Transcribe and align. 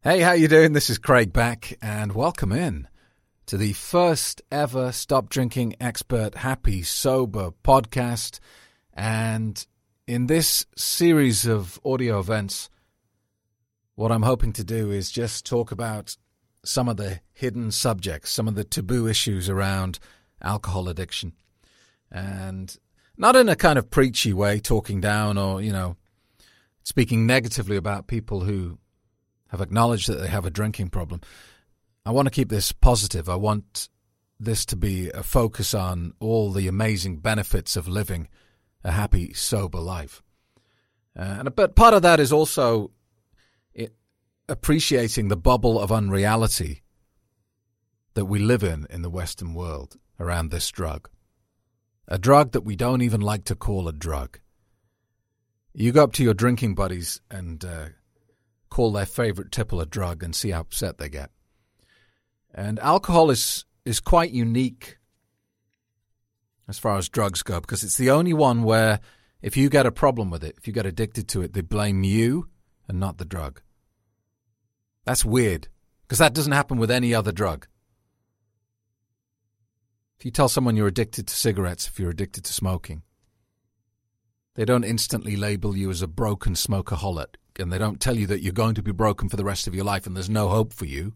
Hey, 0.00 0.20
how 0.20 0.30
you 0.30 0.46
doing? 0.46 0.74
This 0.74 0.90
is 0.90 0.96
Craig 0.96 1.32
Beck 1.32 1.76
and 1.82 2.12
welcome 2.12 2.52
in 2.52 2.86
to 3.46 3.56
the 3.56 3.72
first 3.72 4.40
ever 4.48 4.92
Stop 4.92 5.28
Drinking 5.28 5.74
Expert 5.80 6.36
Happy 6.36 6.84
Sober 6.84 7.50
podcast. 7.64 8.38
And 8.94 9.66
in 10.06 10.28
this 10.28 10.64
series 10.76 11.46
of 11.46 11.80
audio 11.84 12.20
events, 12.20 12.70
what 13.96 14.12
I'm 14.12 14.22
hoping 14.22 14.52
to 14.52 14.62
do 14.62 14.92
is 14.92 15.10
just 15.10 15.44
talk 15.44 15.72
about 15.72 16.16
some 16.64 16.88
of 16.88 16.96
the 16.96 17.18
hidden 17.32 17.72
subjects, 17.72 18.30
some 18.30 18.46
of 18.46 18.54
the 18.54 18.62
taboo 18.62 19.08
issues 19.08 19.48
around 19.48 19.98
alcohol 20.40 20.88
addiction. 20.88 21.32
And 22.08 22.72
not 23.16 23.34
in 23.34 23.48
a 23.48 23.56
kind 23.56 23.80
of 23.80 23.90
preachy 23.90 24.32
way, 24.32 24.60
talking 24.60 25.00
down 25.00 25.36
or, 25.36 25.60
you 25.60 25.72
know, 25.72 25.96
speaking 26.84 27.26
negatively 27.26 27.76
about 27.76 28.06
people 28.06 28.42
who 28.42 28.78
have 29.48 29.60
acknowledged 29.60 30.08
that 30.08 30.20
they 30.20 30.28
have 30.28 30.46
a 30.46 30.50
drinking 30.50 30.90
problem. 30.90 31.20
I 32.04 32.10
want 32.12 32.26
to 32.26 32.32
keep 32.32 32.48
this 32.48 32.72
positive. 32.72 33.28
I 33.28 33.36
want 33.36 33.88
this 34.40 34.64
to 34.66 34.76
be 34.76 35.10
a 35.10 35.22
focus 35.22 35.74
on 35.74 36.14
all 36.20 36.52
the 36.52 36.68
amazing 36.68 37.18
benefits 37.18 37.76
of 37.76 37.88
living 37.88 38.28
a 38.84 38.92
happy, 38.92 39.32
sober 39.32 39.80
life. 39.80 40.22
Uh, 41.18 41.36
and 41.40 41.56
but 41.56 41.74
part 41.74 41.94
of 41.94 42.02
that 42.02 42.20
is 42.20 42.32
also 42.32 42.92
appreciating 44.48 45.28
the 45.28 45.36
bubble 45.36 45.78
of 45.78 45.92
unreality 45.92 46.82
that 48.14 48.24
we 48.24 48.38
live 48.38 48.62
in 48.62 48.86
in 48.90 49.02
the 49.02 49.10
Western 49.10 49.54
world 49.54 49.96
around 50.18 50.50
this 50.50 50.70
drug. 50.70 51.08
A 52.08 52.18
drug 52.18 52.52
that 52.52 52.62
we 52.62 52.74
don't 52.74 53.02
even 53.02 53.20
like 53.20 53.44
to 53.44 53.54
call 53.54 53.86
a 53.86 53.92
drug. 53.92 54.40
You 55.74 55.92
go 55.92 56.04
up 56.04 56.14
to 56.14 56.24
your 56.24 56.34
drinking 56.34 56.74
buddies 56.74 57.20
and 57.30 57.62
uh, 57.64 57.88
call 58.70 58.92
their 58.92 59.06
favorite 59.06 59.52
tipple 59.52 59.80
a 59.80 59.86
drug 59.86 60.22
and 60.22 60.34
see 60.34 60.50
how 60.50 60.60
upset 60.60 60.98
they 60.98 61.08
get. 61.08 61.30
And 62.54 62.78
alcohol 62.80 63.30
is, 63.30 63.64
is 63.84 64.00
quite 64.00 64.30
unique 64.30 64.98
as 66.68 66.78
far 66.78 66.98
as 66.98 67.08
drugs 67.08 67.42
go 67.42 67.60
because 67.60 67.82
it's 67.82 67.96
the 67.96 68.10
only 68.10 68.34
one 68.34 68.62
where 68.62 69.00
if 69.40 69.56
you 69.56 69.68
get 69.68 69.86
a 69.86 69.92
problem 69.92 70.30
with 70.30 70.44
it, 70.44 70.56
if 70.58 70.66
you 70.66 70.72
get 70.72 70.86
addicted 70.86 71.28
to 71.28 71.42
it, 71.42 71.52
they 71.52 71.60
blame 71.60 72.02
you 72.02 72.48
and 72.88 72.98
not 72.98 73.18
the 73.18 73.24
drug. 73.24 73.60
That's 75.04 75.24
weird 75.24 75.68
because 76.02 76.18
that 76.18 76.34
doesn't 76.34 76.52
happen 76.52 76.78
with 76.78 76.90
any 76.90 77.14
other 77.14 77.32
drug. 77.32 77.66
If 80.18 80.24
you 80.24 80.30
tell 80.30 80.48
someone 80.48 80.76
you're 80.76 80.88
addicted 80.88 81.28
to 81.28 81.34
cigarettes, 81.34 81.86
if 81.86 81.98
you're 82.00 82.10
addicted 82.10 82.44
to 82.44 82.52
smoking, 82.52 83.02
they 84.58 84.64
don't 84.64 84.82
instantly 84.82 85.36
label 85.36 85.76
you 85.76 85.88
as 85.88 86.02
a 86.02 86.08
broken 86.08 86.54
smokeaholic 86.54 87.36
and 87.60 87.72
they 87.72 87.78
don't 87.78 88.00
tell 88.00 88.16
you 88.16 88.26
that 88.26 88.42
you're 88.42 88.52
going 88.52 88.74
to 88.74 88.82
be 88.82 88.90
broken 88.90 89.28
for 89.28 89.36
the 89.36 89.44
rest 89.44 89.68
of 89.68 89.74
your 89.74 89.84
life 89.84 90.04
and 90.04 90.16
there's 90.16 90.28
no 90.28 90.48
hope 90.48 90.72
for 90.72 90.84
you. 90.84 91.12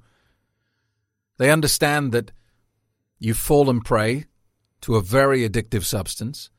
They 1.39 1.51
understand 1.51 2.13
that 2.13 2.31
you've 3.19 3.37
fallen 3.37 3.81
prey 3.81 4.27
to 4.83 4.95
a 4.95 5.03
very 5.03 5.41
addictive 5.41 5.83
substance 5.83 6.51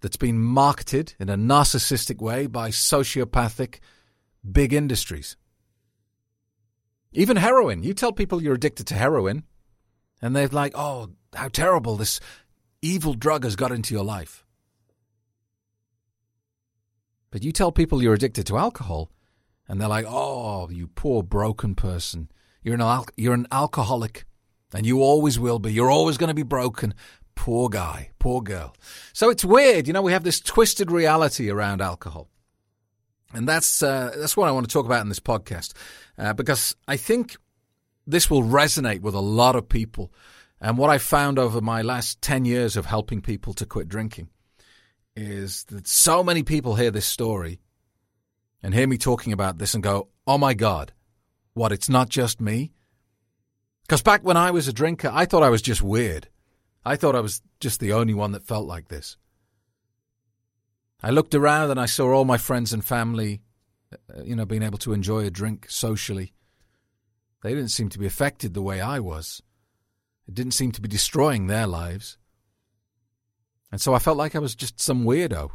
that's 0.00 0.16
been 0.16 0.40
marketed 0.40 1.14
in 1.20 1.28
a 1.28 1.36
narcissistic 1.36 2.20
way 2.20 2.48
by 2.48 2.70
sociopathic 2.70 3.78
big 4.50 4.72
industries. 4.72 5.36
Even 7.12 7.36
heroin. 7.36 7.84
You 7.84 7.94
tell 7.94 8.12
people 8.12 8.42
you're 8.42 8.54
addicted 8.54 8.88
to 8.88 8.96
heroin, 8.96 9.44
and 10.20 10.34
they're 10.34 10.48
like, 10.48 10.72
oh, 10.74 11.10
how 11.34 11.46
terrible 11.46 11.94
this 11.94 12.18
evil 12.80 13.14
drug 13.14 13.44
has 13.44 13.54
got 13.54 13.70
into 13.70 13.94
your 13.94 14.04
life. 14.04 14.44
But 17.32 17.42
you 17.42 17.50
tell 17.50 17.72
people 17.72 18.02
you're 18.02 18.14
addicted 18.14 18.46
to 18.46 18.58
alcohol, 18.58 19.10
and 19.66 19.80
they're 19.80 19.88
like, 19.88 20.04
"Oh, 20.06 20.68
you 20.70 20.86
poor 20.86 21.22
broken 21.22 21.74
person. 21.74 22.30
You're 22.62 22.74
an 22.74 22.82
al- 22.82 23.06
you're 23.16 23.34
an 23.34 23.48
alcoholic, 23.50 24.26
and 24.72 24.86
you 24.86 25.00
always 25.00 25.40
will 25.40 25.58
be. 25.58 25.72
You're 25.72 25.90
always 25.90 26.18
going 26.18 26.28
to 26.28 26.34
be 26.34 26.44
broken. 26.44 26.94
Poor 27.34 27.70
guy, 27.70 28.10
poor 28.18 28.42
girl." 28.42 28.76
So 29.14 29.30
it's 29.30 29.46
weird, 29.46 29.86
you 29.86 29.94
know. 29.94 30.02
We 30.02 30.12
have 30.12 30.24
this 30.24 30.40
twisted 30.40 30.90
reality 30.90 31.50
around 31.50 31.80
alcohol, 31.80 32.28
and 33.32 33.48
that's 33.48 33.82
uh, 33.82 34.14
that's 34.14 34.36
what 34.36 34.48
I 34.48 34.52
want 34.52 34.68
to 34.68 34.72
talk 34.72 34.84
about 34.84 35.00
in 35.00 35.08
this 35.08 35.18
podcast, 35.18 35.72
uh, 36.18 36.34
because 36.34 36.76
I 36.86 36.98
think 36.98 37.38
this 38.06 38.28
will 38.28 38.42
resonate 38.42 39.00
with 39.00 39.14
a 39.14 39.20
lot 39.20 39.56
of 39.56 39.70
people. 39.70 40.12
And 40.60 40.78
what 40.78 40.90
I 40.90 40.98
found 40.98 41.40
over 41.40 41.60
my 41.60 41.82
last 41.82 42.22
10 42.22 42.44
years 42.44 42.76
of 42.76 42.86
helping 42.86 43.20
people 43.20 43.52
to 43.54 43.66
quit 43.66 43.88
drinking 43.88 44.28
is 45.14 45.64
that 45.64 45.86
so 45.86 46.22
many 46.24 46.42
people 46.42 46.74
hear 46.74 46.90
this 46.90 47.06
story 47.06 47.60
and 48.62 48.74
hear 48.74 48.86
me 48.86 48.96
talking 48.96 49.32
about 49.32 49.58
this 49.58 49.74
and 49.74 49.82
go, 49.82 50.08
oh 50.26 50.38
my 50.38 50.54
God, 50.54 50.92
what, 51.54 51.72
it's 51.72 51.88
not 51.88 52.08
just 52.08 52.40
me? 52.40 52.72
Because 53.82 54.02
back 54.02 54.22
when 54.24 54.36
I 54.36 54.50
was 54.50 54.68
a 54.68 54.72
drinker, 54.72 55.10
I 55.12 55.26
thought 55.26 55.42
I 55.42 55.50
was 55.50 55.62
just 55.62 55.82
weird. 55.82 56.28
I 56.84 56.96
thought 56.96 57.16
I 57.16 57.20
was 57.20 57.42
just 57.60 57.80
the 57.80 57.92
only 57.92 58.14
one 58.14 58.32
that 58.32 58.46
felt 58.46 58.66
like 58.66 58.88
this. 58.88 59.16
I 61.02 61.10
looked 61.10 61.34
around 61.34 61.70
and 61.70 61.80
I 61.80 61.86
saw 61.86 62.12
all 62.12 62.24
my 62.24 62.38
friends 62.38 62.72
and 62.72 62.84
family, 62.84 63.42
uh, 63.92 64.22
you 64.22 64.36
know, 64.36 64.46
being 64.46 64.62
able 64.62 64.78
to 64.78 64.92
enjoy 64.92 65.26
a 65.26 65.30
drink 65.30 65.66
socially. 65.68 66.32
They 67.42 67.50
didn't 67.50 67.70
seem 67.70 67.88
to 67.90 67.98
be 67.98 68.06
affected 68.06 68.54
the 68.54 68.62
way 68.62 68.80
I 68.80 69.00
was. 69.00 69.42
It 70.28 70.34
didn't 70.34 70.52
seem 70.52 70.70
to 70.72 70.80
be 70.80 70.88
destroying 70.88 71.48
their 71.48 71.66
lives. 71.66 72.18
And 73.72 73.80
so 73.80 73.94
I 73.94 73.98
felt 73.98 74.18
like 74.18 74.36
I 74.36 74.38
was 74.38 74.54
just 74.54 74.80
some 74.80 75.04
weirdo 75.04 75.50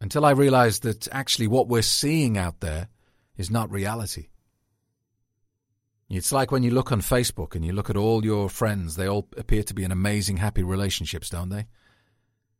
until 0.00 0.26
I 0.26 0.32
realized 0.32 0.82
that 0.82 1.08
actually 1.10 1.46
what 1.46 1.68
we're 1.68 1.80
seeing 1.80 2.36
out 2.36 2.60
there 2.60 2.88
is 3.38 3.50
not 3.50 3.70
reality. 3.70 4.28
It's 6.10 6.32
like 6.32 6.52
when 6.52 6.62
you 6.62 6.70
look 6.70 6.92
on 6.92 7.00
Facebook 7.00 7.54
and 7.54 7.64
you 7.64 7.72
look 7.72 7.88
at 7.88 7.96
all 7.96 8.24
your 8.24 8.50
friends, 8.50 8.96
they 8.96 9.08
all 9.08 9.26
appear 9.38 9.62
to 9.62 9.74
be 9.74 9.82
in 9.82 9.90
amazing, 9.90 10.36
happy 10.36 10.62
relationships, 10.62 11.30
don't 11.30 11.48
they? 11.48 11.66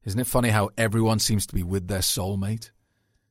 Isn't 0.04 0.21
it 0.21 0.26
funny 0.26 0.48
how 0.48 0.71
everyone 0.78 1.19
seems 1.19 1.47
to 1.47 1.54
be 1.54 1.62
with 1.62 1.86
their 1.86 2.00
soulmate? 2.00 2.71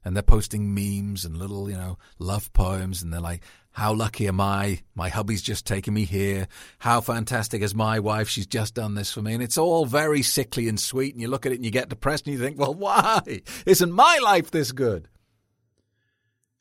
And 0.06 0.16
they're 0.16 0.24
posting 0.24 0.74
memes 0.74 1.24
and 1.24 1.38
little, 1.38 1.70
you 1.70 1.78
know, 1.78 1.98
love 2.20 2.52
poems, 2.54 3.02
and 3.02 3.14
they're 3.14 3.22
like, 3.22 3.44
how 3.72 3.94
lucky 3.94 4.28
am 4.28 4.40
I? 4.40 4.82
My 4.94 5.10
hubby's 5.10 5.42
just 5.42 5.66
taken 5.66 5.96
me 5.96 6.06
here. 6.06 6.48
How 6.78 7.02
fantastic 7.02 7.64
is 7.64 7.74
my 7.74 8.00
wife? 8.00 8.30
She's 8.30 8.46
just 8.46 8.76
done 8.76 8.94
this 8.94 9.12
for 9.12 9.22
me. 9.22 9.34
And 9.34 9.42
it's 9.42 9.58
all 9.58 9.86
very 9.86 10.22
sickly 10.22 10.68
and 10.68 10.80
sweet. 10.80 11.14
And 11.14 11.22
you 11.22 11.28
look 11.28 11.48
at 11.48 11.52
it 11.52 11.56
and 11.56 11.66
you 11.66 11.72
get 11.72 11.90
depressed 11.90 12.28
and 12.28 12.34
you 12.34 12.40
think, 12.40 12.60
well, 12.60 12.76
why? 12.76 13.42
Isn't 13.66 13.92
my 13.92 14.20
life 14.24 14.52
this 14.52 14.72
good? 14.72 15.10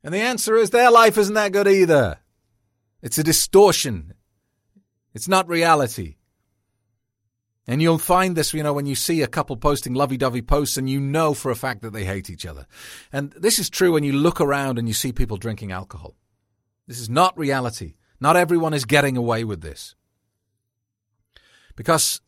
And 0.02 0.14
the 0.14 0.20
answer 0.20 0.56
is 0.56 0.70
their 0.70 0.90
life 0.90 1.18
isn't 1.18 1.34
that 1.34 1.52
good 1.52 1.68
either. 1.68 2.18
It's 3.02 3.18
a 3.18 3.22
distortion. 3.22 4.14
It's 5.12 5.28
not 5.28 5.48
reality. 5.48 6.16
And 7.66 7.80
you'll 7.80 7.98
find 7.98 8.36
this, 8.36 8.52
you 8.52 8.62
know, 8.62 8.72
when 8.72 8.86
you 8.86 8.96
see 8.96 9.22
a 9.22 9.28
couple 9.28 9.56
posting 9.56 9.94
lovey 9.94 10.16
dovey 10.16 10.42
posts 10.42 10.76
and 10.76 10.90
you 10.90 10.98
know 10.98 11.32
for 11.32 11.50
a 11.50 11.56
fact 11.56 11.82
that 11.82 11.92
they 11.92 12.04
hate 12.04 12.28
each 12.28 12.44
other. 12.44 12.66
And 13.12 13.32
this 13.32 13.58
is 13.58 13.70
true 13.70 13.92
when 13.92 14.02
you 14.02 14.12
look 14.12 14.40
around 14.40 14.78
and 14.78 14.88
you 14.88 14.94
see 14.94 15.12
people 15.12 15.36
drinking 15.36 15.70
alcohol. 15.70 16.16
This 16.88 16.98
is 16.98 17.08
not 17.08 17.38
reality. 17.38 17.94
Not 18.20 18.36
everyone 18.36 18.74
is 18.74 18.84
getting 18.84 19.16
away 19.16 19.44
with 19.44 19.60
this. 19.60 19.94
Because, 21.76 22.20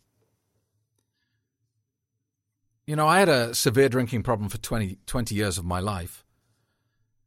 you 2.86 2.94
know, 2.94 3.08
I 3.08 3.18
had 3.18 3.28
a 3.28 3.54
severe 3.54 3.88
drinking 3.88 4.22
problem 4.22 4.48
for 4.48 4.58
20, 4.58 4.98
20 5.06 5.34
years 5.34 5.58
of 5.58 5.64
my 5.64 5.80
life. 5.80 6.24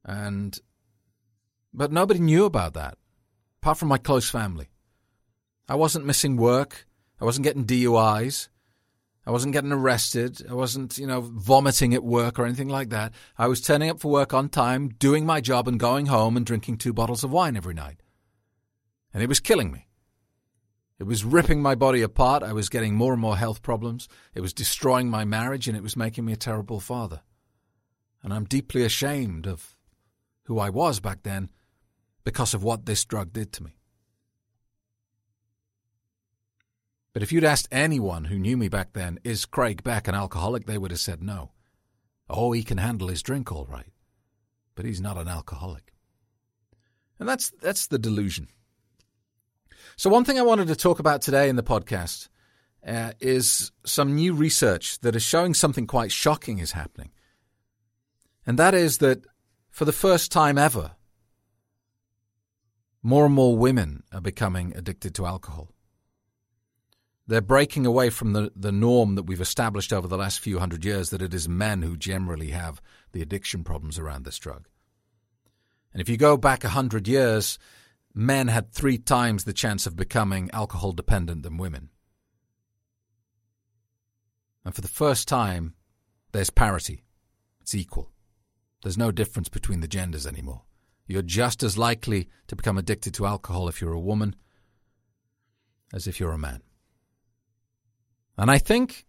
And, 0.05 0.57
but 1.73 1.91
nobody 1.91 2.21
knew 2.21 2.45
about 2.45 2.73
that, 2.75 2.97
apart 3.61 3.77
from 3.77 3.89
my 3.89 3.97
close 3.97 4.29
family. 4.29 4.69
I 5.67 5.75
wasn't 5.75 6.05
missing 6.05 6.37
work. 6.37 6.86
I 7.19 7.25
wasn't 7.25 7.43
getting 7.43 7.65
DUIs. 7.65 8.49
I 9.25 9.31
wasn't 9.31 9.53
getting 9.53 9.73
arrested. 9.73 10.45
I 10.49 10.53
wasn't, 10.53 10.97
you 10.97 11.05
know, 11.05 11.19
vomiting 11.19 11.93
at 11.93 12.03
work 12.03 12.39
or 12.39 12.45
anything 12.45 12.69
like 12.69 12.89
that. 12.89 13.13
I 13.37 13.47
was 13.47 13.59
turning 13.59 13.89
up 13.89 13.99
for 13.99 14.09
work 14.09 14.33
on 14.33 14.47
time, 14.47 14.87
doing 14.87 15.25
my 15.25 15.41
job, 15.41 15.67
and 15.67 15.77
going 15.77 16.05
home 16.05 16.37
and 16.37 16.45
drinking 16.45 16.77
two 16.77 16.93
bottles 16.93 17.25
of 17.25 17.31
wine 17.31 17.57
every 17.57 17.73
night. 17.73 18.01
And 19.13 19.21
it 19.21 19.27
was 19.27 19.41
killing 19.41 19.71
me. 19.71 19.87
It 20.99 21.03
was 21.03 21.25
ripping 21.25 21.61
my 21.61 21.75
body 21.75 22.01
apart. 22.01 22.41
I 22.41 22.53
was 22.53 22.69
getting 22.69 22.95
more 22.95 23.11
and 23.11 23.21
more 23.21 23.37
health 23.37 23.61
problems. 23.61 24.07
It 24.33 24.41
was 24.41 24.53
destroying 24.53 25.09
my 25.09 25.25
marriage, 25.25 25.67
and 25.67 25.75
it 25.75 25.83
was 25.83 25.97
making 25.97 26.23
me 26.25 26.33
a 26.33 26.37
terrible 26.37 26.79
father. 26.79 27.21
And 28.23 28.33
I'm 28.33 28.45
deeply 28.45 28.83
ashamed 28.83 29.45
of 29.45 29.75
who 30.43 30.57
I 30.57 30.69
was 30.69 30.99
back 30.99 31.23
then 31.23 31.49
because 32.23 32.53
of 32.53 32.63
what 32.63 32.85
this 32.85 33.05
drug 33.05 33.33
did 33.33 33.51
to 33.53 33.63
me. 33.63 33.76
But 37.17 37.23
if 37.23 37.31
you'd 37.31 37.43
asked 37.43 37.67
anyone 37.71 38.25
who 38.25 38.37
knew 38.37 38.55
me 38.57 38.69
back 38.69 38.93
then, 38.93 39.17
is 39.23 39.47
Craig 39.47 39.81
Beck 39.81 40.07
an 40.07 40.13
alcoholic, 40.13 40.67
they 40.67 40.77
would 40.77 40.91
have 40.91 40.99
said 40.99 41.23
no. 41.23 41.49
Oh, 42.29 42.51
he 42.51 42.61
can 42.61 42.77
handle 42.77 43.07
his 43.07 43.23
drink 43.23 43.51
all 43.51 43.65
right, 43.65 43.91
but 44.75 44.85
he's 44.85 45.01
not 45.01 45.17
an 45.17 45.27
alcoholic. 45.27 45.95
And 47.17 47.27
that's, 47.27 47.49
that's 47.59 47.87
the 47.87 47.97
delusion. 47.97 48.49
So, 49.95 50.11
one 50.11 50.25
thing 50.25 50.37
I 50.37 50.43
wanted 50.43 50.67
to 50.67 50.75
talk 50.75 50.99
about 50.99 51.23
today 51.23 51.49
in 51.49 51.55
the 51.55 51.63
podcast 51.63 52.29
uh, 52.85 53.13
is 53.19 53.71
some 53.83 54.13
new 54.13 54.35
research 54.35 54.99
that 54.99 55.15
is 55.15 55.23
showing 55.23 55.55
something 55.55 55.87
quite 55.87 56.11
shocking 56.11 56.59
is 56.59 56.73
happening. 56.73 57.09
And 58.45 58.59
that 58.59 58.75
is 58.75 58.99
that 58.99 59.25
for 59.71 59.85
the 59.85 59.91
first 59.91 60.31
time 60.31 60.59
ever, 60.59 60.91
more 63.01 63.25
and 63.25 63.33
more 63.33 63.57
women 63.57 64.03
are 64.13 64.21
becoming 64.21 64.77
addicted 64.77 65.15
to 65.15 65.25
alcohol. 65.25 65.69
They're 67.27 67.41
breaking 67.41 67.85
away 67.85 68.09
from 68.09 68.31
the, 68.31 68.51
the 68.55 68.71
norm 68.71 69.15
that 69.15 69.23
we've 69.23 69.41
established 69.41 69.91
over 69.91 70.07
the 70.07 70.17
last 70.17 70.39
few 70.39 70.59
hundred 70.59 70.85
years 70.85 71.09
that 71.09 71.21
it 71.21 71.33
is 71.33 71.49
men 71.49 71.81
who 71.81 71.97
generally 71.97 72.51
have 72.51 72.81
the 73.11 73.21
addiction 73.21 73.65
problems 73.65 73.99
around 73.99 74.23
this 74.23 74.39
drug. 74.39 74.67
And 75.91 76.01
if 76.01 76.07
you 76.07 76.15
go 76.15 76.37
back 76.37 76.63
a 76.63 76.69
hundred 76.69 77.07
years, 77.07 77.59
men 78.13 78.47
had 78.47 78.71
three 78.71 78.97
times 78.97 79.43
the 79.43 79.53
chance 79.53 79.85
of 79.85 79.97
becoming 79.97 80.49
alcohol 80.53 80.93
dependent 80.93 81.43
than 81.43 81.57
women. 81.57 81.89
And 84.63 84.73
for 84.73 84.81
the 84.81 84.87
first 84.87 85.27
time, 85.27 85.73
there's 86.31 86.49
parity. 86.49 87.03
It's 87.61 87.75
equal. 87.75 88.11
There's 88.83 88.97
no 88.97 89.11
difference 89.11 89.49
between 89.49 89.81
the 89.81 89.87
genders 89.87 90.25
anymore. 90.25 90.63
You're 91.07 91.21
just 91.21 91.63
as 91.63 91.77
likely 91.77 92.29
to 92.47 92.55
become 92.55 92.77
addicted 92.77 93.13
to 93.15 93.25
alcohol 93.25 93.67
if 93.67 93.81
you're 93.81 93.93
a 93.93 93.99
woman 93.99 94.35
as 95.93 96.07
if 96.07 96.19
you're 96.19 96.31
a 96.31 96.37
man. 96.37 96.61
And 98.37 98.51
I 98.51 98.57
think 98.57 99.05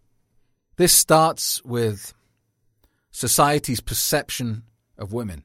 this 0.77 0.93
starts 0.93 1.63
with 1.65 2.15
society's 3.11 3.81
perception 3.81 4.63
of 4.97 5.13
women. 5.13 5.45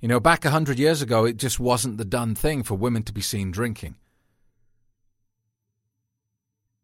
You 0.00 0.08
know, 0.08 0.20
back 0.20 0.44
a 0.44 0.50
hundred 0.50 0.78
years 0.78 1.02
ago, 1.02 1.24
it 1.24 1.36
just 1.36 1.58
wasn't 1.58 1.98
the 1.98 2.04
done 2.04 2.34
thing 2.34 2.62
for 2.62 2.74
women 2.74 3.02
to 3.04 3.12
be 3.12 3.20
seen 3.20 3.50
drinking. 3.50 3.96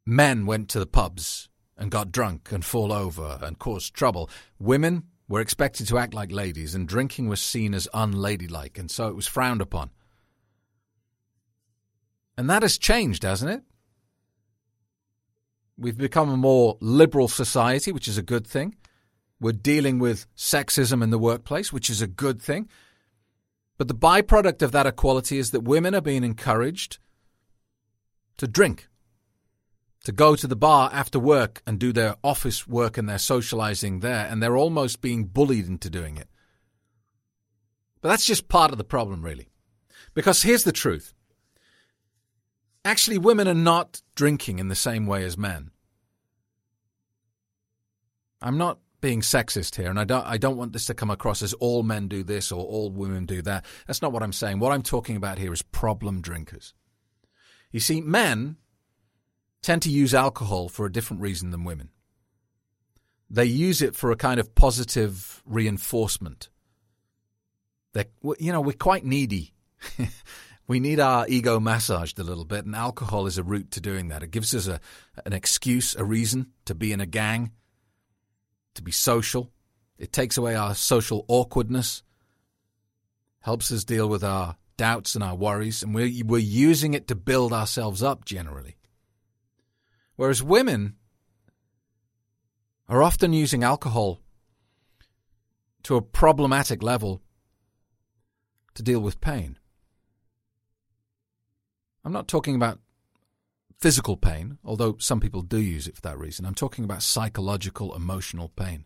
Men 0.07 0.47
went 0.47 0.69
to 0.71 0.79
the 0.79 0.87
pubs 0.87 1.49
and 1.77 1.91
got 1.91 2.13
drunk 2.13 2.51
and 2.53 2.65
fall 2.65 2.93
over 2.93 3.39
and 3.43 3.59
caused 3.59 3.95
trouble. 3.95 4.29
Women 4.59 5.05
were 5.29 5.41
expected 5.41 5.87
to 5.87 5.99
act 5.99 6.13
like 6.13 6.33
ladies, 6.33 6.75
and 6.75 6.89
drinking 6.89 7.29
was 7.29 7.41
seen 7.41 7.73
as 7.73 7.89
unladylike, 7.95 8.79
and 8.79 8.91
so 8.91 9.09
it 9.09 9.15
was 9.15 9.27
frowned 9.27 9.61
upon. 9.61 9.91
And 12.37 12.51
that 12.51 12.63
has 12.63 12.79
changed, 12.79 13.23
hasn't 13.23 13.53
it? 13.53 13.63
We've 15.81 15.97
become 15.97 16.29
a 16.29 16.37
more 16.37 16.77
liberal 16.81 17.27
society, 17.27 17.91
which 17.91 18.07
is 18.07 18.19
a 18.19 18.23
good 18.23 18.47
thing. 18.47 18.77
We're 19.41 19.53
dealing 19.53 19.99
with 19.99 20.27
sexism 20.37 21.03
in 21.03 21.09
the 21.09 21.19
workplace, 21.19 21.73
which 21.73 21.89
is 21.89 22.03
a 22.03 22.07
good 22.07 22.43
thing. 22.43 22.69
But 23.79 23.89
the 23.89 23.95
byproduct 23.95 24.61
of 24.61 24.73
that 24.73 24.87
equality 24.87 25.39
is 25.39 25.53
that 25.53 25.63
women 25.63 25.95
are 25.95 26.03
being 26.03 26.23
encouraged 26.23 26.99
to 28.37 28.47
drink 28.47 28.89
to 30.05 30.13
go 30.13 30.37
to 30.37 30.47
the 30.47 30.57
bar 30.57 30.91
after 30.93 31.19
work 31.19 31.63
and 31.67 31.79
do 31.79 31.93
their 31.93 32.17
office 32.23 32.67
work 32.67 32.99
and 32.99 33.09
their 33.09 33.19
socializing 33.19 34.01
there, 34.01 34.27
and 34.31 34.43
they're 34.43 34.57
almost 34.57 35.01
being 35.01 35.25
bullied 35.25 35.67
into 35.67 35.89
doing 35.91 36.17
it. 36.17 36.29
But 38.01 38.11
that's 38.11 38.25
just 38.25 38.49
part 38.49 38.73
of 38.73 38.79
the 38.79 38.85
problem, 38.85 39.23
really. 39.23 39.49
Because 40.15 40.43
here's 40.43 40.65
the 40.65 40.73
truth 40.73 41.15
actually, 42.85 43.19
women 43.19 43.49
are 43.49 43.55
not 43.55 44.03
drinking 44.15 44.59
in 44.59 44.69
the 44.69 44.75
same 44.75 45.07
way 45.07 45.25
as 45.25 45.37
men. 45.37 45.71
I'm 48.43 48.59
not 48.59 48.79
being 49.01 49.21
sexist 49.21 49.77
here, 49.77 49.89
and 49.89 49.99
I 49.99 50.05
don't, 50.05 50.27
I 50.27 50.39
don't 50.39 50.57
want 50.57 50.73
this 50.73 50.87
to 50.87 50.95
come 50.95 51.11
across 51.11 51.43
as 51.43 51.55
all 51.55 51.83
men 51.83 52.09
do 52.09 52.23
this 52.23 52.53
or 52.53 52.65
all 52.65 52.91
women 52.91 53.27
do 53.27 53.43
that. 53.43 53.65
That's 53.87 54.03
not 54.03 54.13
what 54.13 54.23
I'm 54.23 54.33
saying. 54.33 54.59
What 54.59 54.73
I'm 54.73 54.83
talking 54.83 55.17
about 55.17 55.39
here 55.39 55.53
is 55.53 55.63
problem 55.63 56.21
drinkers. 56.21 56.75
You 57.71 57.81
see, 57.81 58.01
men 58.01 58.57
tend 59.63 59.83
to 59.83 59.91
use 59.91 60.15
alcohol 60.15 60.69
for 60.69 60.87
a 60.87 60.93
different 60.93 61.23
reason 61.23 61.51
than 61.51 61.65
women. 61.65 61.91
They 63.29 63.45
use 63.45 63.81
it 63.81 63.95
for 63.95 64.11
a 64.11 64.17
kind 64.17 64.41
of 64.41 64.55
positive 64.55 65.43
reinforcement. 65.47 66.49
They, 67.93 68.07
you 68.39 68.53
know, 68.53 68.61
we're 68.61 68.73
quite 68.73 69.05
needy. 69.05 69.55
we 70.71 70.79
need 70.79 71.01
our 71.01 71.27
ego 71.27 71.59
massaged 71.59 72.21
a 72.21 72.23
little 72.23 72.45
bit, 72.45 72.65
and 72.65 72.77
alcohol 72.77 73.27
is 73.27 73.39
a 73.39 73.43
route 73.43 73.73
to 73.73 73.81
doing 73.81 74.07
that. 74.07 74.23
It 74.23 74.31
gives 74.31 74.55
us 74.55 74.69
a, 74.69 74.79
an 75.27 75.33
excuse, 75.33 75.97
a 75.97 76.05
reason 76.05 76.53
to 76.67 76.77
be 76.77 76.93
in 76.93 77.01
a 77.01 77.07
gang, 77.07 77.51
to 78.77 78.83
be 78.83 78.93
social. 78.93 79.51
It 79.99 80.13
takes 80.13 80.39
away 80.39 80.55
our 80.55 80.77
social 80.77 81.25
awkwardness, 81.27 82.05
helps 83.41 83.73
us 83.73 83.83
deal 83.83 84.09
with 84.09 84.23
our 84.23 84.59
doubts 84.77 85.17
and 85.17 85.25
our 85.25 85.35
worries, 85.35 85.83
and 85.83 85.93
we're, 85.93 86.13
we're 86.25 86.39
using 86.39 86.95
it 86.95 87.09
to 87.09 87.17
build 87.17 87.53
ourselves 87.53 88.01
up 88.01 88.25
generally. 88.25 88.77
Whereas 90.15 90.41
women 90.41 90.95
are 92.89 93.03
often 93.03 93.33
using 93.33 93.65
alcohol 93.65 94.21
to 95.83 95.97
a 95.97 96.01
problematic 96.01 96.81
level 96.81 97.23
to 98.75 98.85
deal 98.85 99.01
with 99.01 99.21
pain. 99.21 99.57
I'm 102.05 102.13
not 102.13 102.29
talking 102.29 102.55
about 102.55 102.79
physical 103.79 104.17
pain, 104.17 104.59
although 104.65 104.97
some 104.99 105.21
people 105.21 105.43
do 105.43 105.59
use 105.59 105.87
it 105.87 105.97
for 105.97 106.03
that 106.03 106.19
reason. 106.19 106.45
I'm 106.45 106.55
talking 106.55 106.85
about 106.85 107.03
psychological, 107.03 107.95
emotional 107.95 108.49
pain. 108.49 108.85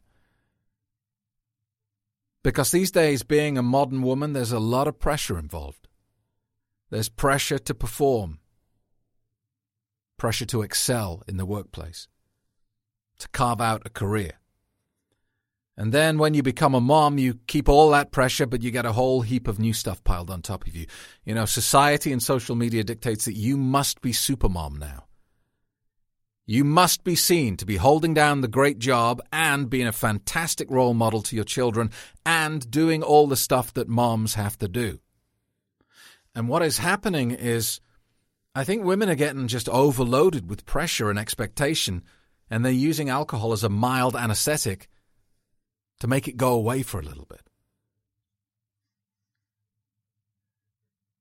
Because 2.42 2.70
these 2.70 2.90
days, 2.90 3.22
being 3.22 3.56
a 3.56 3.62
modern 3.62 4.02
woman, 4.02 4.32
there's 4.32 4.52
a 4.52 4.58
lot 4.58 4.86
of 4.86 5.00
pressure 5.00 5.38
involved. 5.38 5.88
There's 6.90 7.08
pressure 7.08 7.58
to 7.58 7.74
perform, 7.74 8.38
pressure 10.18 10.44
to 10.46 10.62
excel 10.62 11.22
in 11.26 11.38
the 11.38 11.46
workplace, 11.46 12.06
to 13.18 13.28
carve 13.28 13.60
out 13.60 13.82
a 13.86 13.90
career. 13.90 14.32
And 15.76 15.92
then 15.92 16.18
when 16.18 16.34
you 16.34 16.42
become 16.42 16.74
a 16.74 16.80
mom, 16.80 17.18
you 17.18 17.40
keep 17.48 17.68
all 17.68 17.90
that 17.90 18.12
pressure, 18.12 18.46
but 18.46 18.62
you 18.62 18.70
get 18.70 18.86
a 18.86 18.92
whole 18.92 19.22
heap 19.22 19.48
of 19.48 19.58
new 19.58 19.72
stuff 19.72 20.04
piled 20.04 20.30
on 20.30 20.40
top 20.40 20.66
of 20.66 20.76
you. 20.76 20.86
You 21.24 21.34
know, 21.34 21.46
society 21.46 22.12
and 22.12 22.22
social 22.22 22.54
media 22.54 22.84
dictates 22.84 23.24
that 23.24 23.36
you 23.36 23.56
must 23.56 24.00
be 24.00 24.12
supermom 24.12 24.78
now. 24.78 25.06
You 26.46 26.62
must 26.62 27.02
be 27.02 27.16
seen 27.16 27.56
to 27.56 27.66
be 27.66 27.76
holding 27.76 28.14
down 28.14 28.40
the 28.40 28.48
great 28.48 28.78
job 28.78 29.20
and 29.32 29.70
being 29.70 29.86
a 29.86 29.92
fantastic 29.92 30.70
role 30.70 30.94
model 30.94 31.22
to 31.22 31.34
your 31.34 31.44
children 31.44 31.90
and 32.24 32.70
doing 32.70 33.02
all 33.02 33.26
the 33.26 33.36
stuff 33.36 33.72
that 33.74 33.88
moms 33.88 34.34
have 34.34 34.58
to 34.58 34.68
do. 34.68 35.00
And 36.34 36.48
what 36.48 36.62
is 36.62 36.78
happening 36.78 37.30
is 37.30 37.80
I 38.54 38.62
think 38.62 38.84
women 38.84 39.08
are 39.08 39.16
getting 39.16 39.48
just 39.48 39.68
overloaded 39.68 40.48
with 40.48 40.66
pressure 40.66 41.10
and 41.10 41.18
expectation, 41.18 42.02
and 42.50 42.64
they're 42.64 42.72
using 42.72 43.08
alcohol 43.08 43.52
as 43.52 43.64
a 43.64 43.68
mild 43.68 44.14
anesthetic 44.14 44.88
to 46.00 46.06
make 46.06 46.28
it 46.28 46.36
go 46.36 46.52
away 46.52 46.82
for 46.82 47.00
a 47.00 47.04
little 47.04 47.26
bit. 47.26 47.42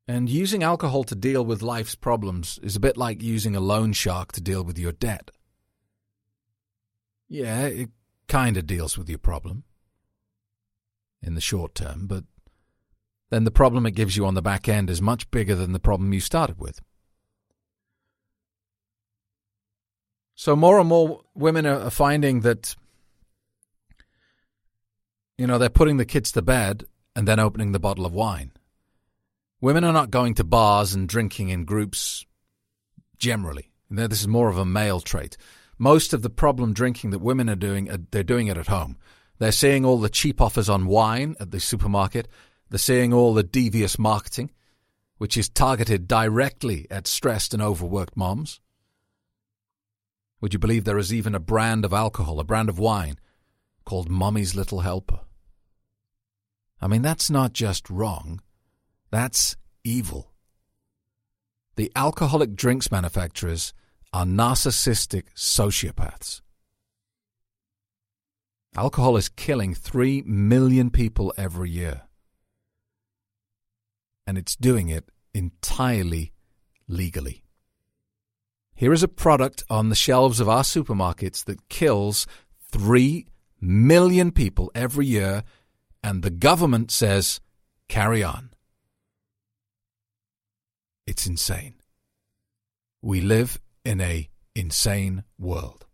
And 0.08 0.30
using 0.30 0.63
alcohol 0.63 1.03
to 1.06 1.15
deal 1.15 1.46
with 1.46 1.62
life's 1.62 1.96
problems 1.96 2.60
is 2.62 2.75
a 2.75 2.82
bit 2.82 2.98
like 2.98 3.22
using 3.22 3.56
a 3.56 3.62
loan 3.62 3.94
shark 3.94 4.34
to 4.34 4.42
deal 4.42 4.63
with 4.63 4.77
your 4.77 4.92
debt. 4.92 5.32
Yeah, 7.30 7.68
it 7.68 7.89
kind 8.27 8.58
of 8.58 8.68
deals 8.68 8.98
with 8.98 9.08
your 9.08 9.18
problem 9.18 9.63
in 11.22 11.36
the 11.36 11.42
short 11.42 11.74
term, 11.74 12.06
but 12.06 12.25
then 13.30 13.46
the 13.46 13.51
problem 13.51 13.86
it 13.86 13.96
gives 13.96 14.18
you 14.18 14.25
on 14.25 14.34
the 14.34 14.42
back 14.42 14.68
end 14.68 14.89
is 14.89 15.01
much 15.01 15.32
bigger 15.32 15.56
than 15.56 15.72
the 15.72 15.80
problem 15.80 16.13
you 16.13 16.20
started 16.20 16.60
with. 16.60 16.82
So 20.36 20.56
more 20.56 20.80
and 20.80 20.89
more 20.89 21.22
women 21.34 21.65
are 21.65 21.89
finding 21.89 22.42
that, 22.42 22.75
you 25.38 25.48
know, 25.48 25.58
they're 25.58 25.70
putting 25.70 25.98
the 25.98 26.06
kids 26.06 26.32
to 26.34 26.42
bed 26.42 26.86
and 27.16 27.28
then 27.28 27.40
opening 27.40 27.72
the 27.72 27.80
bottle 27.80 28.06
of 28.06 28.13
wine. 28.13 28.52
Women 29.62 29.84
are 29.84 29.94
not 29.94 30.12
going 30.12 30.34
to 30.36 30.44
bars 30.44 30.94
and 30.94 31.08
drinking 31.08 31.50
in 31.50 31.66
groups 31.66 32.25
generally. 33.18 33.72
This 33.90 34.22
is 34.22 34.28
more 34.28 34.50
of 34.50 34.58
a 34.58 34.66
male 34.66 35.00
trait. 35.00 35.38
Most 35.78 36.13
of 36.13 36.22
the 36.22 36.30
problem 36.30 36.74
drinking 36.74 37.12
that 37.12 37.20
women 37.20 37.50
are 37.50 37.56
doing, 37.56 37.90
uh, 37.90 37.98
they're 38.12 38.24
doing 38.24 38.48
it 38.48 38.58
at 38.58 38.68
home. 38.68 38.98
They're 39.40 39.52
seeing 39.52 39.86
all 39.86 40.00
the 40.00 40.10
cheap 40.10 40.42
offers 40.42 40.70
on 40.70 40.88
wine 40.88 41.36
at 41.40 41.52
the 41.52 41.60
supermarket. 41.60 42.28
They're 42.70 42.80
seeing 42.80 43.13
all 43.13 43.34
the 43.34 43.44
devious 43.44 44.00
marketing, 44.00 44.52
which 45.18 45.38
is 45.38 45.50
targeted 45.50 46.08
directly 46.08 46.88
at 46.92 47.08
stressed 47.08 47.54
and 47.54 47.62
overworked 47.62 48.18
moms. 48.18 48.60
Would 50.42 50.54
you 50.54 50.60
believe 50.60 50.84
there 50.84 50.98
is 50.98 51.13
even 51.13 51.36
a 51.36 51.40
brand 51.40 51.86
of 51.86 51.94
alcohol, 51.94 52.40
a 52.40 52.44
brand 52.44 52.70
of 52.70 52.80
wine, 52.80 53.16
called 53.86 54.10
Mommy's 54.10 54.56
Little 54.56 54.82
Helper? 54.82 55.22
I 56.82 56.88
mean, 56.88 57.02
that's 57.02 57.30
not 57.30 57.54
just 57.54 57.90
wrong, 57.90 58.42
that's 59.12 59.56
evil. 59.84 60.32
The 61.75 61.92
alcoholic 61.96 62.56
drinks 62.56 62.92
manufacturers 62.92 63.74
are 64.12 64.25
narcissistic 64.25 65.24
sociopaths. 65.36 66.42
Alcohol 68.75 69.18
is 69.18 69.30
killing 69.30 69.74
3 69.74 70.24
million 70.25 70.90
people 70.90 71.34
every 71.38 71.70
year. 71.70 72.02
And 74.25 74.38
it's 74.38 74.56
doing 74.56 74.90
it 74.90 75.10
entirely 75.34 76.34
legally. 76.88 77.44
Here 78.75 78.94
is 78.94 79.04
a 79.04 79.08
product 79.08 79.63
on 79.70 79.90
the 79.90 79.96
shelves 79.96 80.40
of 80.40 80.50
our 80.50 80.63
supermarkets 80.63 81.46
that 81.46 81.70
kills 81.70 82.25
3 82.72 83.28
million 83.63 84.32
people 84.32 84.72
every 84.75 85.05
year, 85.05 85.43
and 86.03 86.22
the 86.22 86.29
government 86.29 86.91
says, 86.91 87.39
carry 87.88 88.24
on. 88.24 88.51
It's 91.08 91.25
insane. 91.25 91.75
We 93.01 93.22
live 93.22 93.60
in 93.84 94.00
a 94.01 94.29
insane 94.55 95.24
world. 95.38 95.86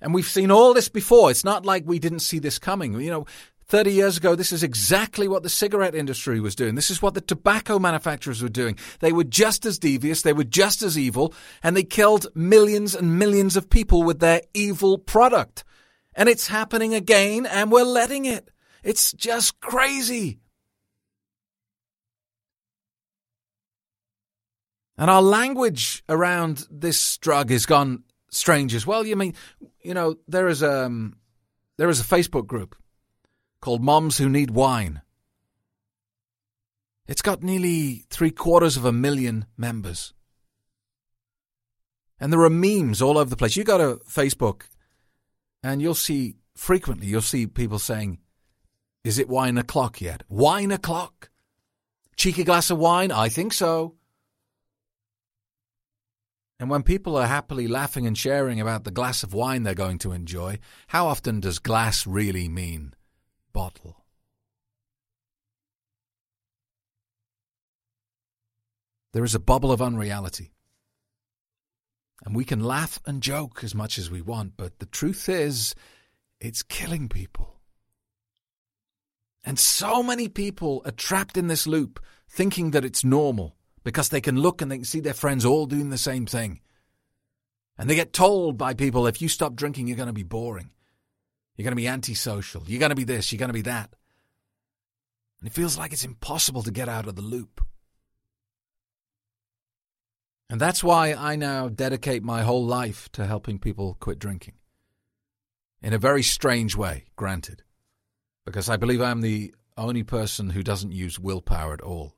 And 0.00 0.12
we've 0.12 0.26
seen 0.26 0.50
all 0.50 0.74
this 0.74 0.88
before. 0.88 1.30
It's 1.30 1.44
not 1.44 1.64
like 1.64 1.84
we 1.86 1.98
didn't 1.98 2.20
see 2.20 2.38
this 2.38 2.58
coming. 2.58 3.00
You 3.00 3.10
know, 3.10 3.26
30 3.68 3.92
years 3.92 4.16
ago, 4.16 4.34
this 4.34 4.52
is 4.52 4.62
exactly 4.62 5.26
what 5.26 5.42
the 5.42 5.48
cigarette 5.48 5.94
industry 5.94 6.38
was 6.38 6.54
doing. 6.54 6.74
This 6.74 6.90
is 6.90 7.02
what 7.02 7.14
the 7.14 7.20
tobacco 7.20 7.78
manufacturers 7.78 8.42
were 8.42 8.48
doing. 8.48 8.78
They 9.00 9.12
were 9.12 9.24
just 9.24 9.66
as 9.66 9.78
devious, 9.78 10.22
they 10.22 10.32
were 10.32 10.44
just 10.44 10.82
as 10.82 10.98
evil, 10.98 11.34
and 11.62 11.76
they 11.76 11.82
killed 11.82 12.28
millions 12.34 12.94
and 12.94 13.18
millions 13.18 13.56
of 13.56 13.68
people 13.68 14.02
with 14.02 14.20
their 14.20 14.42
evil 14.54 14.98
product. 14.98 15.64
And 16.16 16.28
it's 16.28 16.46
happening 16.48 16.94
again, 16.94 17.46
and 17.46 17.70
we're 17.70 17.84
letting 17.84 18.24
it. 18.24 18.50
It's 18.82 19.12
just 19.12 19.60
crazy. 19.60 20.40
And 24.98 25.10
our 25.10 25.20
language 25.20 26.02
around 26.08 26.66
this 26.70 27.18
drug 27.18 27.50
has 27.50 27.66
gone 27.66 28.04
strange 28.30 28.74
as 28.74 28.86
well. 28.86 29.06
You 29.06 29.14
mean, 29.14 29.34
you 29.82 29.92
know, 29.92 30.16
there 30.26 30.48
is 30.48 30.62
a 30.62 30.86
um, 30.86 31.16
there 31.76 31.90
is 31.90 32.00
a 32.00 32.04
Facebook 32.04 32.46
group 32.46 32.74
called 33.60 33.82
Moms 33.82 34.16
Who 34.16 34.30
Need 34.30 34.52
Wine. 34.52 35.02
It's 37.06 37.22
got 37.22 37.42
nearly 37.42 38.06
three 38.08 38.30
quarters 38.30 38.76
of 38.76 38.84
a 38.84 38.92
million 38.92 39.46
members. 39.56 40.12
And 42.18 42.32
there 42.32 42.40
are 42.40 42.50
memes 42.50 43.02
all 43.02 43.18
over 43.18 43.28
the 43.28 43.36
place. 43.36 43.56
You 43.56 43.64
go 43.64 43.78
to 43.78 44.04
Facebook 44.04 44.62
and 45.66 45.82
you'll 45.82 45.94
see 45.94 46.36
frequently, 46.54 47.08
you'll 47.08 47.20
see 47.20 47.46
people 47.46 47.80
saying, 47.80 48.18
Is 49.02 49.18
it 49.18 49.28
wine 49.28 49.58
o'clock 49.58 50.00
yet? 50.00 50.22
Wine 50.28 50.70
o'clock? 50.70 51.30
Cheeky 52.16 52.44
glass 52.44 52.70
of 52.70 52.78
wine? 52.78 53.10
I 53.10 53.28
think 53.28 53.52
so. 53.52 53.96
And 56.58 56.70
when 56.70 56.84
people 56.84 57.16
are 57.16 57.26
happily 57.26 57.66
laughing 57.66 58.06
and 58.06 58.16
sharing 58.16 58.60
about 58.60 58.84
the 58.84 58.90
glass 58.90 59.22
of 59.22 59.34
wine 59.34 59.64
they're 59.64 59.74
going 59.74 59.98
to 59.98 60.12
enjoy, 60.12 60.58
how 60.86 61.08
often 61.08 61.40
does 61.40 61.58
glass 61.58 62.06
really 62.06 62.48
mean 62.48 62.94
bottle? 63.52 64.04
There 69.12 69.24
is 69.24 69.34
a 69.34 69.40
bubble 69.40 69.72
of 69.72 69.82
unreality. 69.82 70.55
And 72.24 72.34
we 72.34 72.44
can 72.44 72.64
laugh 72.64 72.98
and 73.06 73.22
joke 73.22 73.62
as 73.62 73.74
much 73.74 73.98
as 73.98 74.10
we 74.10 74.22
want, 74.22 74.56
but 74.56 74.78
the 74.78 74.86
truth 74.86 75.28
is, 75.28 75.74
it's 76.40 76.62
killing 76.62 77.08
people. 77.08 77.60
And 79.44 79.58
so 79.58 80.02
many 80.02 80.28
people 80.28 80.82
are 80.84 80.90
trapped 80.90 81.36
in 81.36 81.46
this 81.46 81.66
loop, 81.66 82.02
thinking 82.28 82.72
that 82.72 82.84
it's 82.84 83.04
normal 83.04 83.56
because 83.84 84.08
they 84.08 84.20
can 84.20 84.40
look 84.40 84.60
and 84.60 84.70
they 84.70 84.78
can 84.78 84.84
see 84.84 85.00
their 85.00 85.14
friends 85.14 85.44
all 85.44 85.66
doing 85.66 85.90
the 85.90 85.98
same 85.98 86.26
thing. 86.26 86.60
And 87.78 87.88
they 87.88 87.94
get 87.94 88.12
told 88.12 88.58
by 88.58 88.74
people 88.74 89.06
if 89.06 89.22
you 89.22 89.28
stop 89.28 89.54
drinking, 89.54 89.86
you're 89.86 89.96
going 89.96 90.08
to 90.08 90.12
be 90.12 90.22
boring. 90.24 90.70
You're 91.56 91.64
going 91.64 91.72
to 91.72 91.76
be 91.76 91.88
antisocial. 91.88 92.64
You're 92.66 92.80
going 92.80 92.90
to 92.90 92.96
be 92.96 93.04
this. 93.04 93.30
You're 93.30 93.38
going 93.38 93.50
to 93.50 93.54
be 93.54 93.62
that. 93.62 93.94
And 95.40 95.48
it 95.48 95.54
feels 95.54 95.78
like 95.78 95.92
it's 95.92 96.04
impossible 96.04 96.62
to 96.62 96.70
get 96.70 96.88
out 96.88 97.06
of 97.06 97.14
the 97.14 97.22
loop. 97.22 97.64
And 100.48 100.60
that's 100.60 100.84
why 100.84 101.12
I 101.12 101.36
now 101.36 101.68
dedicate 101.68 102.22
my 102.22 102.42
whole 102.42 102.64
life 102.64 103.08
to 103.12 103.26
helping 103.26 103.58
people 103.58 103.96
quit 103.98 104.18
drinking. 104.18 104.54
In 105.82 105.92
a 105.92 105.98
very 105.98 106.22
strange 106.22 106.76
way, 106.76 107.06
granted. 107.16 107.62
Because 108.44 108.68
I 108.68 108.76
believe 108.76 109.00
I'm 109.00 109.22
the 109.22 109.54
only 109.76 110.04
person 110.04 110.50
who 110.50 110.62
doesn't 110.62 110.92
use 110.92 111.18
willpower 111.18 111.74
at 111.74 111.80
all. 111.80 112.14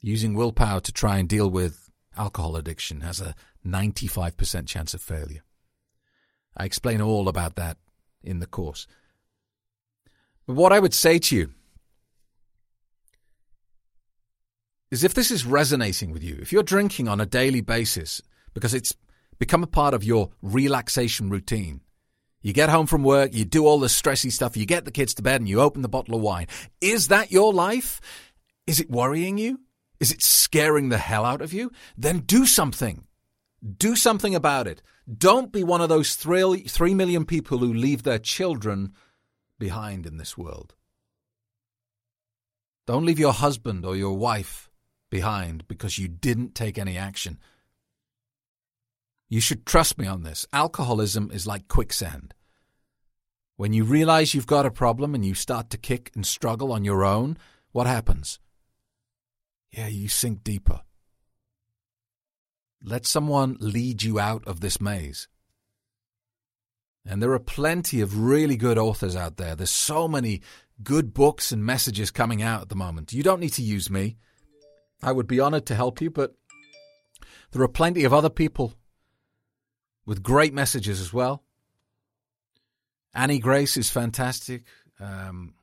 Using 0.00 0.34
willpower 0.34 0.80
to 0.80 0.92
try 0.92 1.16
and 1.18 1.28
deal 1.28 1.48
with 1.48 1.90
alcohol 2.16 2.56
addiction 2.56 3.00
has 3.00 3.20
a 3.20 3.34
95% 3.66 4.66
chance 4.66 4.92
of 4.92 5.00
failure. 5.00 5.42
I 6.56 6.66
explain 6.66 7.00
all 7.00 7.26
about 7.26 7.56
that 7.56 7.78
in 8.22 8.38
the 8.38 8.46
course. 8.46 8.86
But 10.46 10.56
what 10.56 10.72
I 10.72 10.78
would 10.78 10.94
say 10.94 11.18
to 11.18 11.36
you 11.36 11.54
is 14.94 15.04
if 15.04 15.14
this 15.14 15.30
is 15.30 15.44
resonating 15.44 16.12
with 16.12 16.22
you, 16.22 16.38
if 16.40 16.52
you're 16.52 16.62
drinking 16.62 17.08
on 17.08 17.20
a 17.20 17.26
daily 17.26 17.60
basis 17.60 18.22
because 18.54 18.72
it's 18.72 18.94
become 19.38 19.62
a 19.62 19.66
part 19.66 19.92
of 19.92 20.04
your 20.04 20.30
relaxation 20.40 21.28
routine, 21.28 21.82
you 22.40 22.52
get 22.52 22.68
home 22.68 22.86
from 22.86 23.02
work, 23.02 23.34
you 23.34 23.44
do 23.44 23.66
all 23.66 23.80
the 23.80 23.88
stressy 23.88 24.30
stuff, 24.30 24.56
you 24.56 24.66
get 24.66 24.84
the 24.84 24.92
kids 24.92 25.12
to 25.14 25.22
bed, 25.22 25.40
and 25.40 25.48
you 25.48 25.60
open 25.60 25.82
the 25.82 25.88
bottle 25.88 26.14
of 26.14 26.20
wine. 26.20 26.46
Is 26.80 27.08
that 27.08 27.32
your 27.32 27.52
life? 27.52 28.00
Is 28.66 28.80
it 28.80 28.88
worrying 28.88 29.36
you? 29.36 29.60
Is 29.98 30.12
it 30.12 30.22
scaring 30.22 30.90
the 30.90 30.98
hell 30.98 31.24
out 31.24 31.42
of 31.42 31.52
you? 31.52 31.72
Then 31.96 32.20
do 32.20 32.46
something. 32.46 33.04
Do 33.76 33.96
something 33.96 34.34
about 34.34 34.66
it. 34.66 34.80
Don't 35.12 35.50
be 35.50 35.64
one 35.64 35.80
of 35.80 35.88
those 35.88 36.14
three, 36.14 36.60
three 36.62 36.94
million 36.94 37.24
people 37.24 37.58
who 37.58 37.72
leave 37.72 38.04
their 38.04 38.18
children 38.18 38.92
behind 39.58 40.06
in 40.06 40.18
this 40.18 40.38
world. 40.38 40.74
Don't 42.86 43.06
leave 43.06 43.18
your 43.18 43.32
husband 43.32 43.84
or 43.84 43.96
your 43.96 44.16
wife 44.16 44.63
behind 45.14 45.66
because 45.68 45.98
you 45.98 46.08
didn't 46.08 46.54
take 46.54 46.76
any 46.76 46.98
action. 46.98 47.38
You 49.28 49.40
should 49.40 49.64
trust 49.64 49.96
me 49.96 50.06
on 50.06 50.24
this. 50.24 50.46
Alcoholism 50.52 51.30
is 51.32 51.46
like 51.46 51.68
quicksand. 51.68 52.34
When 53.56 53.72
you 53.72 53.84
realize 53.84 54.34
you've 54.34 54.54
got 54.56 54.66
a 54.66 54.70
problem 54.70 55.14
and 55.14 55.24
you 55.24 55.34
start 55.34 55.70
to 55.70 55.78
kick 55.78 56.10
and 56.14 56.26
struggle 56.26 56.72
on 56.72 56.84
your 56.84 57.04
own, 57.04 57.38
what 57.72 57.86
happens? 57.86 58.40
yeah, 59.76 59.88
you 59.88 60.08
sink 60.08 60.44
deeper. 60.44 60.80
Let 62.82 63.06
someone 63.06 63.56
lead 63.60 64.02
you 64.02 64.20
out 64.20 64.46
of 64.46 64.60
this 64.60 64.80
maze. 64.80 65.28
And 67.06 67.22
there 67.22 67.32
are 67.32 67.40
plenty 67.40 68.00
of 68.00 68.18
really 68.20 68.56
good 68.56 68.78
authors 68.78 69.16
out 69.16 69.36
there. 69.36 69.54
There's 69.54 69.70
so 69.70 70.06
many 70.06 70.42
good 70.82 71.12
books 71.12 71.50
and 71.52 71.64
messages 71.64 72.10
coming 72.10 72.42
out 72.42 72.62
at 72.62 72.68
the 72.68 72.76
moment. 72.76 73.12
You 73.12 73.22
don't 73.22 73.40
need 73.40 73.52
to 73.54 73.62
use 73.62 73.90
me. 73.90 74.16
I 75.04 75.12
would 75.12 75.26
be 75.26 75.38
honored 75.38 75.66
to 75.66 75.74
help 75.74 76.00
you, 76.00 76.10
but 76.10 76.34
there 77.52 77.62
are 77.62 77.68
plenty 77.68 78.04
of 78.04 78.14
other 78.14 78.30
people 78.30 78.72
with 80.06 80.22
great 80.22 80.54
messages 80.54 81.00
as 81.00 81.12
well. 81.12 81.44
Annie 83.14 83.38
Grace 83.38 83.76
is 83.76 83.90
fantastic. 83.90 84.64
Um, 84.98 85.54